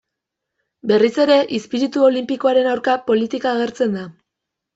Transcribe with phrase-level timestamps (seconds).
[0.91, 4.09] Berriz ere izpiritu olinpikoaren aurka, politika agertzen da.